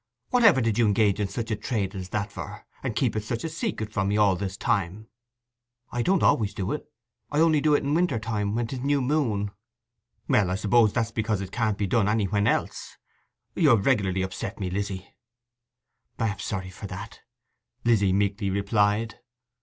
Whatever 0.31 0.61
did 0.61 0.79
you 0.79 0.87
engage 0.87 1.19
in 1.19 1.27
such 1.27 1.51
a 1.51 1.55
trade 1.55 1.93
as 1.93 2.09
that 2.09 2.31
for, 2.31 2.65
and 2.81 2.95
keep 2.95 3.15
it 3.15 3.23
such 3.23 3.43
a 3.43 3.49
secret 3.49 3.93
from 3.93 4.07
me 4.07 4.17
all 4.17 4.35
this 4.35 4.57
time?' 4.57 5.05
'I 5.91 6.01
don't 6.01 6.17
do 6.17 6.25
it 6.25 6.27
always. 6.27 6.55
I 7.31 7.37
only 7.39 7.61
do 7.61 7.75
it 7.75 7.83
in 7.83 7.93
winter 7.93 8.17
time 8.17 8.55
when 8.55 8.65
'tis 8.65 8.79
new 8.79 8.99
moon.' 8.99 9.51
'Well, 10.27 10.49
I 10.49 10.55
suppose 10.55 10.91
that's 10.91 11.11
because 11.11 11.39
it 11.39 11.51
can't 11.51 11.77
be 11.77 11.85
done 11.85 12.09
anywhen 12.09 12.47
else... 12.47 12.97
You 13.53 13.69
have 13.69 13.85
regularly 13.85 14.23
upset 14.23 14.59
me, 14.59 14.71
Lizzy.' 14.71 15.07
'I 16.17 16.27
am 16.29 16.39
sorry 16.39 16.71
for 16.71 16.87
that,' 16.87 17.19
Lizzy 17.85 18.11
meekly 18.11 18.49
replied. 18.49 19.19